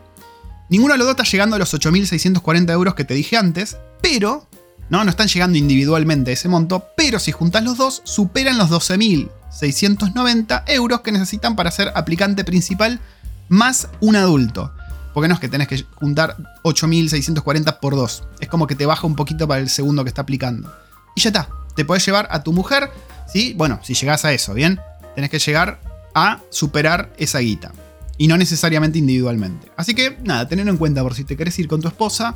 Ninguno 0.68 0.94
de 0.94 0.98
los 0.98 1.08
dos 1.08 1.16
está 1.18 1.28
llegando 1.28 1.56
a 1.56 1.58
los 1.58 1.74
8.640 1.74 2.70
euros 2.70 2.94
que 2.94 3.04
te 3.04 3.14
dije 3.14 3.36
antes, 3.36 3.76
pero, 4.00 4.46
no, 4.88 5.02
no 5.02 5.10
están 5.10 5.26
llegando 5.26 5.58
individualmente 5.58 6.30
a 6.30 6.34
ese 6.34 6.48
monto, 6.48 6.86
pero 6.96 7.18
si 7.18 7.32
juntas 7.32 7.64
los 7.64 7.76
dos, 7.78 8.00
superan 8.04 8.58
los 8.58 8.70
12.690 8.70 10.62
euros 10.68 11.00
que 11.00 11.10
necesitan 11.10 11.56
para 11.56 11.72
ser 11.72 11.90
aplicante 11.96 12.44
principal 12.44 13.00
más 13.48 13.88
un 14.00 14.14
adulto. 14.14 14.72
Porque 15.16 15.28
no 15.28 15.34
es 15.34 15.40
que 15.40 15.48
tenés 15.48 15.66
que 15.66 15.82
juntar 15.94 16.36
8.640 16.62 17.80
por 17.80 17.96
2. 17.96 18.24
Es 18.38 18.48
como 18.50 18.66
que 18.66 18.74
te 18.74 18.84
baja 18.84 19.06
un 19.06 19.16
poquito 19.16 19.48
para 19.48 19.62
el 19.62 19.70
segundo 19.70 20.04
que 20.04 20.10
está 20.10 20.20
aplicando. 20.20 20.70
Y 21.14 21.22
ya 21.22 21.30
está. 21.30 21.48
Te 21.74 21.86
puedes 21.86 22.04
llevar 22.04 22.28
a 22.30 22.42
tu 22.42 22.52
mujer, 22.52 22.90
¿sí? 23.26 23.54
Bueno, 23.56 23.80
si 23.82 23.94
llegás 23.94 24.26
a 24.26 24.34
eso, 24.34 24.52
¿bien? 24.52 24.78
Tenés 25.14 25.30
que 25.30 25.38
llegar 25.38 25.80
a 26.14 26.42
superar 26.50 27.14
esa 27.16 27.38
guita. 27.38 27.72
Y 28.18 28.28
no 28.28 28.36
necesariamente 28.36 28.98
individualmente. 28.98 29.72
Así 29.74 29.94
que, 29.94 30.18
nada, 30.22 30.48
tenerlo 30.48 30.70
en 30.70 30.76
cuenta 30.76 31.02
por 31.02 31.14
si 31.14 31.24
te 31.24 31.34
querés 31.34 31.58
ir 31.60 31.66
con 31.66 31.80
tu 31.80 31.88
esposa. 31.88 32.34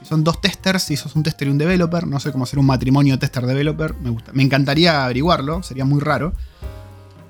Si 0.00 0.06
son 0.06 0.24
dos 0.24 0.40
testers, 0.40 0.84
si 0.84 0.96
sos 0.96 1.14
un 1.14 1.22
tester 1.22 1.48
y 1.48 1.50
un 1.50 1.58
developer. 1.58 2.06
No 2.06 2.18
sé 2.18 2.32
cómo 2.32 2.44
hacer 2.44 2.58
un 2.58 2.64
matrimonio 2.64 3.18
tester-developer. 3.18 3.96
Me, 3.96 4.08
gusta. 4.08 4.32
me 4.32 4.42
encantaría 4.42 5.04
averiguarlo. 5.04 5.62
Sería 5.62 5.84
muy 5.84 6.00
raro. 6.00 6.32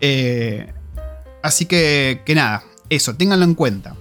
Eh, 0.01 0.73
así 1.43 1.67
que, 1.67 2.23
que 2.25 2.37
nada. 2.37 2.63
Eso, 2.89 3.17
ténganlo 3.17 3.45
en 3.45 3.57
cuenta. 3.57 3.97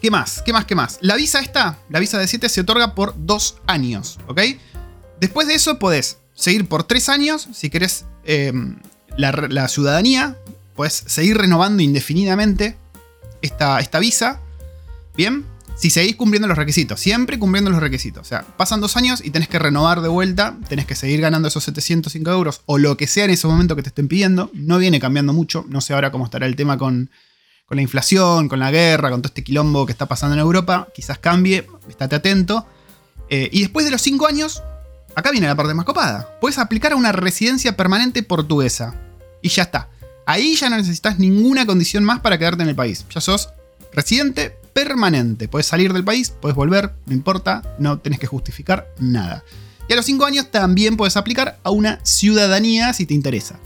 ¿Qué 0.00 0.10
más? 0.10 0.42
¿Qué 0.44 0.52
más? 0.52 0.64
¿Qué 0.64 0.74
más? 0.74 0.98
La 1.02 1.14
visa 1.16 1.40
esta, 1.40 1.78
la 1.90 1.98
visa 2.00 2.18
de 2.18 2.26
7 2.26 2.48
se 2.48 2.62
otorga 2.62 2.94
por 2.94 3.14
2 3.18 3.56
años, 3.66 4.18
¿ok? 4.28 4.40
Después 5.20 5.46
de 5.46 5.54
eso 5.54 5.78
podés 5.78 6.18
seguir 6.34 6.66
por 6.66 6.84
3 6.84 7.08
años 7.10 7.48
si 7.52 7.68
querés 7.68 8.06
em, 8.24 8.78
la, 9.16 9.68
ciudadanía. 9.68 10.36
Podés 10.74 11.04
seguir 11.06 11.36
renovando 11.36 11.82
indefinidamente 11.82 12.76
esta, 13.42 13.78
esta 13.80 13.98
visa. 13.98 14.40
Bien. 15.16 15.44
Si 15.76 15.90
seguís 15.90 16.16
cumpliendo 16.16 16.46
los 16.46 16.58
requisitos, 16.58 17.00
siempre 17.00 17.38
cumpliendo 17.38 17.70
los 17.70 17.80
requisitos. 17.80 18.22
O 18.22 18.24
sea, 18.28 18.42
pasan 18.42 18.80
dos 18.80 18.96
años 18.96 19.22
y 19.24 19.30
tenés 19.30 19.48
que 19.48 19.58
renovar 19.58 20.02
de 20.02 20.08
vuelta, 20.08 20.58
tenés 20.68 20.84
que 20.84 20.94
seguir 20.94 21.22
ganando 21.22 21.48
esos 21.48 21.64
705 21.64 22.30
euros 22.30 22.60
o 22.66 22.76
lo 22.76 22.98
que 22.98 23.06
sea 23.06 23.24
en 23.24 23.30
ese 23.30 23.46
momento 23.46 23.76
que 23.76 23.82
te 23.82 23.88
estén 23.88 24.08
pidiendo. 24.08 24.50
No 24.52 24.78
viene 24.78 25.00
cambiando 25.00 25.32
mucho. 25.32 25.64
No 25.68 25.80
sé 25.80 25.94
ahora 25.94 26.10
cómo 26.10 26.26
estará 26.26 26.46
el 26.46 26.56
tema 26.56 26.76
con, 26.76 27.10
con 27.70 27.76
la 27.76 27.82
inflación, 27.82 28.48
con 28.48 28.58
la 28.58 28.72
guerra, 28.72 29.10
con 29.10 29.22
todo 29.22 29.28
este 29.28 29.44
quilombo 29.44 29.86
que 29.86 29.92
está 29.92 30.06
pasando 30.06 30.34
en 30.34 30.40
Europa, 30.40 30.88
quizás 30.92 31.20
cambie, 31.20 31.68
estate 31.88 32.16
atento. 32.16 32.66
Eh, 33.28 33.48
y 33.52 33.60
después 33.60 33.86
de 33.86 33.92
los 33.92 34.02
5 34.02 34.26
años, 34.26 34.60
acá 35.14 35.30
viene 35.30 35.46
la 35.46 35.54
parte 35.54 35.72
más 35.72 35.84
copada. 35.86 36.36
Puedes 36.40 36.58
aplicar 36.58 36.90
a 36.90 36.96
una 36.96 37.12
residencia 37.12 37.76
permanente 37.76 38.24
portuguesa. 38.24 38.96
Y 39.40 39.50
ya 39.50 39.62
está. 39.62 39.88
Ahí 40.26 40.56
ya 40.56 40.68
no 40.68 40.78
necesitas 40.78 41.20
ninguna 41.20 41.64
condición 41.64 42.02
más 42.02 42.18
para 42.18 42.38
quedarte 42.38 42.64
en 42.64 42.70
el 42.70 42.74
país. 42.74 43.06
Ya 43.08 43.20
sos 43.20 43.50
residente 43.92 44.58
permanente. 44.72 45.46
Puedes 45.46 45.66
salir 45.66 45.92
del 45.92 46.02
país, 46.02 46.34
puedes 46.40 46.56
volver, 46.56 46.92
no 47.06 47.14
importa, 47.14 47.62
no 47.78 48.00
tenés 48.00 48.18
que 48.18 48.26
justificar 48.26 48.92
nada. 48.98 49.44
Y 49.88 49.92
a 49.92 49.96
los 49.96 50.06
5 50.06 50.26
años 50.26 50.50
también 50.50 50.96
puedes 50.96 51.16
aplicar 51.16 51.60
a 51.62 51.70
una 51.70 52.00
ciudadanía 52.04 52.92
si 52.94 53.06
te 53.06 53.14
interesa. 53.14 53.60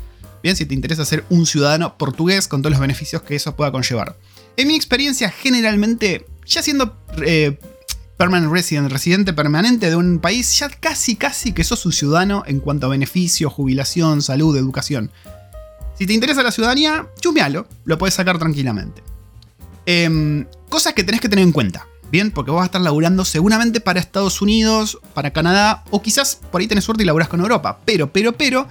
Bien, 0.44 0.56
si 0.56 0.66
te 0.66 0.74
interesa 0.74 1.06
ser 1.06 1.24
un 1.30 1.46
ciudadano 1.46 1.96
portugués 1.96 2.48
con 2.48 2.60
todos 2.60 2.72
los 2.72 2.80
beneficios 2.80 3.22
que 3.22 3.34
eso 3.34 3.56
pueda 3.56 3.72
conllevar. 3.72 4.14
En 4.58 4.68
mi 4.68 4.74
experiencia, 4.74 5.30
generalmente, 5.30 6.26
ya 6.44 6.62
siendo 6.62 6.98
eh, 7.24 7.58
permanent 8.18 8.52
resident, 8.52 8.92
residente 8.92 9.32
permanente 9.32 9.88
de 9.88 9.96
un 9.96 10.18
país, 10.18 10.58
ya 10.58 10.68
casi, 10.68 11.16
casi 11.16 11.54
que 11.54 11.64
sos 11.64 11.86
un 11.86 11.92
ciudadano 11.92 12.42
en 12.46 12.60
cuanto 12.60 12.84
a 12.84 12.90
beneficios, 12.90 13.54
jubilación, 13.54 14.20
salud, 14.20 14.54
educación. 14.54 15.10
Si 15.98 16.04
te 16.04 16.12
interesa 16.12 16.42
la 16.42 16.52
ciudadanía, 16.52 17.06
chumealo, 17.18 17.66
lo 17.86 17.96
puedes 17.96 18.12
sacar 18.12 18.38
tranquilamente. 18.38 19.02
Em, 19.86 20.44
cosas 20.68 20.92
que 20.92 21.04
tenés 21.04 21.22
que 21.22 21.30
tener 21.30 21.42
en 21.42 21.52
cuenta, 21.52 21.86
¿bien? 22.12 22.30
Porque 22.30 22.50
vas 22.50 22.64
a 22.64 22.66
estar 22.66 22.82
laburando 22.82 23.24
seguramente 23.24 23.80
para 23.80 23.98
Estados 23.98 24.42
Unidos, 24.42 24.98
para 25.14 25.32
Canadá, 25.32 25.84
o 25.90 26.02
quizás 26.02 26.38
por 26.52 26.60
ahí 26.60 26.66
tenés 26.66 26.84
suerte 26.84 27.02
y 27.02 27.06
laburás 27.06 27.28
con 27.28 27.40
Europa. 27.40 27.80
Pero, 27.86 28.12
pero, 28.12 28.32
pero, 28.32 28.68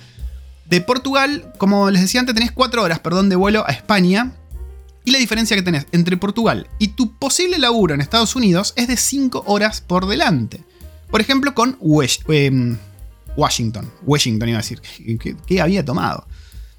de 0.66 0.82
Portugal, 0.82 1.54
como 1.58 1.90
les 1.90 2.02
decía 2.02 2.20
antes, 2.20 2.36
tenés 2.36 2.52
4 2.52 2.84
horas, 2.84 3.00
perdón, 3.00 3.30
de 3.30 3.36
vuelo 3.36 3.64
a 3.68 3.72
España. 3.72 4.32
Y 5.06 5.12
la 5.12 5.18
diferencia 5.18 5.58
que 5.58 5.64
tenés 5.64 5.86
entre 5.92 6.16
Portugal 6.16 6.70
y 6.80 6.90
tu 6.90 7.18
posible 7.18 7.58
laburo 7.58 7.94
en 7.94 8.02
Estados 8.02 8.36
Unidos 8.36 8.74
es 8.78 8.88
de 8.88 8.96
5 8.96 9.44
horas 9.48 9.82
por 9.82 10.08
delante. 10.08 10.64
Por 11.12 11.20
ejemplo, 11.20 11.54
con 11.54 11.78
em, 12.30 12.78
Washington. 13.36 13.92
Washington 14.04 14.50
iba 14.50 14.60
a 14.60 14.62
decir. 14.62 14.82
¿Qué 15.46 15.62
había 15.62 15.84
tomado? 15.84 16.26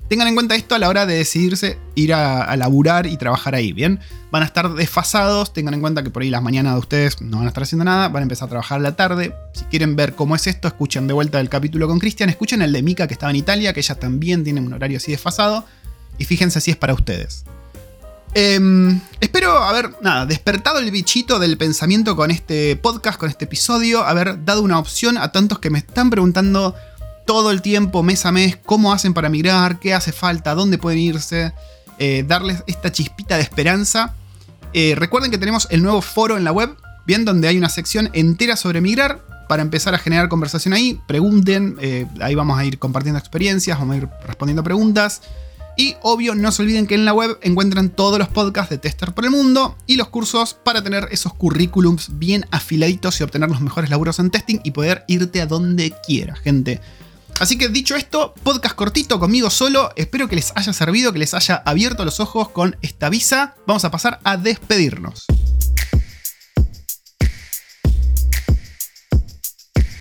Tengan 0.08 0.28
en 0.28 0.34
cuenta 0.34 0.54
esto 0.54 0.74
a 0.74 0.78
la 0.78 0.88
hora 0.88 1.06
de 1.06 1.14
decidirse 1.16 1.78
ir 1.94 2.12
a, 2.12 2.54
laburar 2.56 3.06
y 3.06 3.16
trabajar 3.16 3.54
ahí, 3.54 3.72
¿bien? 3.72 4.00
Van 4.30 4.42
a 4.42 4.46
estar 4.46 4.74
desfasados, 4.74 5.52
tengan 5.52 5.74
en 5.74 5.80
cuenta 5.80 6.02
que 6.02 6.10
por 6.10 6.22
ahí 6.22 6.30
las 6.30 6.42
mañanas 6.42 6.74
de 6.74 6.78
ustedes 6.80 7.22
no 7.22 7.38
van 7.38 7.46
a 7.46 7.48
estar 7.48 7.62
haciendo 7.62 7.84
nada, 7.84 8.08
van 8.08 8.22
a 8.22 8.24
empezar 8.24 8.46
a 8.46 8.50
trabajar 8.50 8.80
la 8.80 8.96
tarde. 8.96 9.34
Si 9.54 9.64
quieren 9.64 9.96
ver 9.96 10.14
cómo 10.14 10.36
es 10.36 10.46
esto, 10.46 10.68
escuchen 10.68 11.06
de 11.06 11.14
vuelta 11.14 11.40
el 11.40 11.48
capítulo 11.48 11.88
con 11.88 11.98
Cristian, 11.98 12.28
escuchen 12.28 12.60
el 12.60 12.72
de 12.72 12.82
Mika 12.82 13.06
que 13.06 13.14
estaba 13.14 13.30
en 13.30 13.36
Italia, 13.36 13.72
que 13.72 13.80
ella 13.80 13.94
también 13.94 14.44
tiene 14.44 14.60
un 14.60 14.72
horario 14.72 14.98
así 14.98 15.10
desfasado, 15.10 15.64
y 16.18 16.26
fíjense 16.26 16.60
si 16.60 16.70
es 16.70 16.76
para 16.76 16.92
ustedes. 16.92 17.44
Em, 18.34 19.00
espero 19.20 19.56
haber, 19.58 19.94
nada, 20.02 20.26
despertado 20.26 20.80
el 20.80 20.90
bichito 20.90 21.38
del 21.38 21.56
pensamiento 21.56 22.16
con 22.16 22.32
este 22.32 22.74
podcast, 22.74 23.18
con 23.18 23.30
este 23.30 23.44
episodio, 23.44 24.04
haber 24.04 24.44
dado 24.44 24.62
una 24.62 24.78
opción 24.80 25.16
a 25.18 25.30
tantos 25.30 25.60
que 25.60 25.70
me 25.70 25.78
están 25.78 26.10
preguntando 26.10 26.74
todo 27.26 27.50
el 27.50 27.62
tiempo, 27.62 28.02
mes 28.02 28.26
a 28.26 28.32
mes, 28.32 28.58
cómo 28.64 28.92
hacen 28.92 29.14
para 29.14 29.28
migrar, 29.28 29.78
qué 29.78 29.94
hace 29.94 30.12
falta, 30.12 30.54
dónde 30.54 30.78
pueden 30.78 30.98
irse, 30.98 31.52
eh, 31.98 32.24
darles 32.26 32.62
esta 32.66 32.92
chispita 32.92 33.36
de 33.36 33.42
esperanza. 33.42 34.14
Eh, 34.72 34.94
recuerden 34.96 35.30
que 35.30 35.38
tenemos 35.38 35.68
el 35.70 35.82
nuevo 35.82 36.02
foro 36.02 36.36
en 36.36 36.44
la 36.44 36.52
web, 36.52 36.76
bien, 37.06 37.24
donde 37.24 37.48
hay 37.48 37.56
una 37.56 37.68
sección 37.68 38.10
entera 38.12 38.56
sobre 38.56 38.80
migrar. 38.80 39.22
Para 39.48 39.62
empezar 39.62 39.94
a 39.94 39.98
generar 39.98 40.28
conversación 40.28 40.72
ahí, 40.72 41.00
pregunten, 41.06 41.76
eh, 41.80 42.06
ahí 42.20 42.34
vamos 42.34 42.58
a 42.58 42.64
ir 42.64 42.78
compartiendo 42.78 43.18
experiencias, 43.18 43.78
vamos 43.78 43.94
a 43.94 43.98
ir 43.98 44.08
respondiendo 44.26 44.64
preguntas. 44.64 45.20
Y 45.76 45.96
obvio, 46.02 46.34
no 46.34 46.52
se 46.52 46.62
olviden 46.62 46.86
que 46.86 46.94
en 46.94 47.04
la 47.04 47.12
web 47.12 47.38
encuentran 47.42 47.90
todos 47.90 48.18
los 48.18 48.28
podcasts 48.28 48.70
de 48.70 48.78
Tester 48.78 49.12
por 49.12 49.24
el 49.24 49.32
Mundo 49.32 49.76
y 49.86 49.96
los 49.96 50.08
cursos 50.08 50.54
para 50.54 50.82
tener 50.82 51.08
esos 51.10 51.34
currículums 51.34 52.18
bien 52.18 52.46
afiladitos 52.52 53.20
y 53.20 53.24
obtener 53.24 53.50
los 53.50 53.60
mejores 53.60 53.90
laburos 53.90 54.18
en 54.20 54.30
testing 54.30 54.60
y 54.62 54.70
poder 54.70 55.04
irte 55.08 55.40
a 55.40 55.46
donde 55.46 55.92
quiera, 56.06 56.36
gente. 56.36 56.80
Así 57.40 57.58
que 57.58 57.68
dicho 57.68 57.96
esto, 57.96 58.32
podcast 58.42 58.76
cortito 58.76 59.18
conmigo 59.18 59.50
solo. 59.50 59.90
Espero 59.96 60.28
que 60.28 60.36
les 60.36 60.52
haya 60.54 60.72
servido, 60.72 61.12
que 61.12 61.18
les 61.18 61.34
haya 61.34 61.56
abierto 61.66 62.04
los 62.04 62.20
ojos 62.20 62.50
con 62.50 62.76
esta 62.80 63.10
visa. 63.10 63.56
Vamos 63.66 63.84
a 63.84 63.90
pasar 63.90 64.20
a 64.22 64.36
despedirnos. 64.36 65.26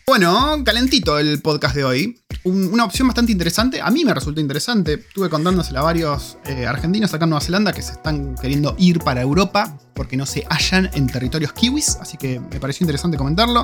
Bueno, 0.06 0.64
calentito 0.64 1.18
el 1.18 1.42
podcast 1.42 1.76
de 1.76 1.84
hoy. 1.84 2.20
una 2.44 2.84
opción 2.84 3.08
bastante 3.08 3.32
interesante. 3.32 3.82
A 3.82 3.90
mí 3.90 4.06
me 4.06 4.14
resultó 4.14 4.40
interesante. 4.40 4.94
Estuve 4.94 5.30
contándosela 5.30 5.80
a 5.80 5.84
varios 5.84 6.38
eh, 6.46 6.68
argentinos 6.68 7.14
acá 7.14 7.24
en 7.24 7.32
Nueva 7.32 7.44
Zelanda 7.44 7.74
que 7.74 7.82
se 7.82 7.94
están 7.94 8.36
queriendo 8.36 8.76
ir 8.78 9.00
para 9.00 9.22
Europa 9.22 9.76
porque 9.96 10.18
no 10.18 10.28
se 10.28 10.46
hallan 10.50 10.92
en 10.94 11.08
territorios 11.08 11.52
kiwis. 11.54 11.98
Así 12.00 12.18
que 12.18 12.40
me 12.40 12.60
pareció 12.60 12.84
interesante 12.84 13.18
comentarlo. 13.18 13.64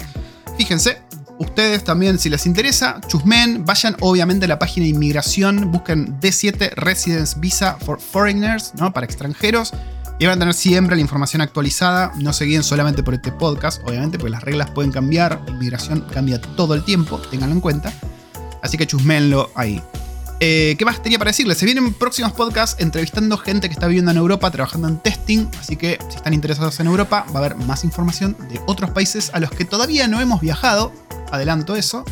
Fíjense, 0.57 1.01
Ustedes 1.39 1.85
también, 1.85 2.19
si 2.19 2.29
les 2.29 2.45
interesa, 2.45 2.99
chusmen, 3.07 3.65
vayan 3.65 3.95
obviamente 4.01 4.43
a 4.43 4.49
la 4.49 4.59
página 4.59 4.83
de 4.83 4.89
inmigración, 4.89 5.71
busquen 5.71 6.19
D7 6.19 6.73
Residence 6.75 7.39
Visa 7.39 7.77
for 7.79 8.01
Foreigners, 8.01 8.73
¿no? 8.75 8.91
Para 8.91 9.05
extranjeros. 9.05 9.71
Y 10.19 10.25
van 10.25 10.35
a 10.35 10.39
tener 10.39 10.53
siempre 10.53 10.97
la 10.97 11.01
información 11.01 11.41
actualizada. 11.41 12.11
No 12.17 12.33
se 12.33 12.43
guíen 12.43 12.61
solamente 12.61 13.03
por 13.03 13.13
este 13.13 13.31
podcast, 13.31 13.81
obviamente, 13.85 14.19
porque 14.19 14.31
las 14.31 14.43
reglas 14.43 14.69
pueden 14.71 14.91
cambiar. 14.91 15.41
La 15.45 15.51
inmigración 15.51 16.05
cambia 16.13 16.41
todo 16.41 16.73
el 16.73 16.83
tiempo, 16.83 17.17
ténganlo 17.31 17.55
en 17.55 17.61
cuenta. 17.61 17.93
Así 18.61 18.77
que 18.77 18.85
chusmenlo 18.85 19.49
ahí. 19.55 19.81
Eh, 20.41 20.75
¿Qué 20.77 20.83
más 20.83 21.01
tenía 21.01 21.19
para 21.19 21.29
decirles? 21.29 21.57
Se 21.57 21.65
vienen 21.65 21.93
próximos 21.93 22.33
podcasts 22.33 22.81
entrevistando 22.81 23.37
gente 23.37 23.69
que 23.69 23.73
está 23.73 23.87
viviendo 23.87 24.11
en 24.11 24.17
Europa, 24.17 24.51
trabajando 24.51 24.89
en 24.89 24.97
testing. 24.99 25.47
Así 25.57 25.77
que 25.77 25.97
si 26.09 26.17
están 26.17 26.33
interesados 26.33 26.81
en 26.81 26.87
Europa, 26.87 27.25
va 27.33 27.35
a 27.35 27.45
haber 27.45 27.55
más 27.55 27.85
información 27.85 28.35
de 28.49 28.59
otros 28.65 28.91
países 28.91 29.31
a 29.33 29.39
los 29.39 29.51
que 29.51 29.63
todavía 29.63 30.09
no 30.09 30.19
hemos 30.19 30.41
viajado 30.41 30.91
adelanto 31.31 31.75
eso. 31.75 32.03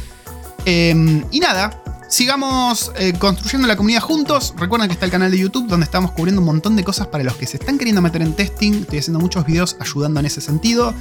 Em, 0.65 1.23
y 1.31 1.39
nada, 1.39 1.81
Sigamos 2.09 2.93
eh, 2.95 3.13
construyendo 3.19 3.67
la 3.67 3.75
comunidad 3.75 3.99
juntos. 3.99 4.53
Recuerden 4.57 4.87
que 4.87 4.93
está 4.93 5.05
el 5.05 5.11
canal 5.11 5.29
de 5.29 5.37
YouTube 5.37 5.67
donde 5.67 5.83
estamos 5.83 6.11
cubriendo 6.11 6.41
un 6.41 6.45
montón 6.45 6.77
de 6.77 6.83
cosas 6.85 7.07
para 7.07 7.23
los 7.23 7.35
que 7.35 7.45
se 7.45 7.57
están 7.57 7.77
queriendo 7.77 8.01
meter 8.01 8.21
en 8.21 8.33
testing. 8.33 8.81
Estoy 8.81 8.99
haciendo 8.99 9.19
muchos 9.19 9.45
videos 9.45 9.75
ayudando 9.81 10.21
en 10.21 10.25
ese 10.25 10.39
sentido. 10.39 10.93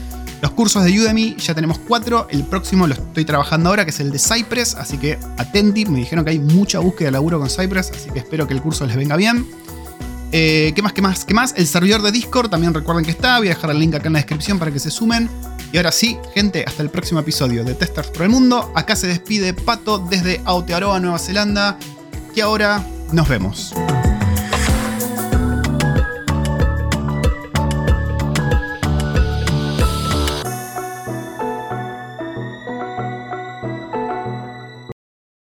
Los 0.43 0.51
cursos 0.51 0.83
de 0.85 0.99
Udemy 0.99 1.37
ya 1.37 1.55
tenemos 1.55 1.79
cuatro. 1.79 2.27
El 2.29 2.43
próximo 2.43 2.89
lo 2.89 2.95
estoy 2.95 3.25
trabajando 3.25 3.71
ahora, 3.71 3.85
que 3.85 3.93
es 3.93 4.01
el 4.01 4.11
de 4.11 4.19
Cypress. 4.19 4.75
Así 4.75 4.99
que 4.99 5.17
atenti. 5.37 5.87
Me 5.87 6.01
dijeron 6.01 6.25
que 6.25 6.33
hay 6.33 6.41
mucha 6.41 6.81
búsqueda 6.81 7.07
de 7.07 7.13
laburo 7.13 7.39
con 7.39 7.49
Cypress. 7.51 7.93
Así 7.95 8.11
que 8.11 8.19
espero 8.19 8.49
que 8.49 8.55
el 8.55 8.61
curso 8.61 8.85
les 8.85 8.97
venga 8.97 9.15
bien. 9.15 9.47
Eh, 10.33 10.73
¿Qué 10.75 10.83
más? 10.83 10.93
¿Qué 10.93 11.03
más? 11.03 11.25
¿Qué 11.25 11.35
más? 11.35 11.55
El 11.57 11.69
servidor 11.69 12.03
de 12.03 12.11
Discord 12.11 12.51
también 12.51 12.75
recuerden 12.75 13.05
que 13.05 13.13
está. 13.13 13.39
Voy 13.39 13.47
a 13.47 13.51
dejar 13.51 13.71
el 13.71 13.79
link 13.79 13.95
acá 13.95 14.09
en 14.09 14.15
la 14.15 14.19
descripción 14.19 14.59
para 14.59 14.73
que 14.73 14.81
se 14.81 14.91
sumen. 14.91 15.31
Y 15.73 15.77
ahora 15.77 15.93
sí, 15.93 16.19
gente, 16.35 16.65
hasta 16.67 16.83
el 16.83 16.91
próximo 16.91 17.21
episodio 17.21 17.65
de 17.65 17.75
Testers 17.75 18.09
por 18.09 18.23
el 18.23 18.29
Mundo. 18.29 18.71
Acá 18.75 18.97
se 18.97 19.07
despide 19.07 19.55
Pato 19.55 19.99
desde 19.99 20.41
Aotearoa, 20.45 21.01
Nueva 21.01 21.19
Zelanda. 21.19 21.79
Y 22.35 22.41
ahora 22.41 22.85
nos 23.13 23.29
vemos. 23.29 23.73